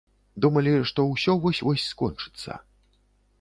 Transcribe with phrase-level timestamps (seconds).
[0.45, 2.59] Думалі, што ўсё вось-вось скончыцца.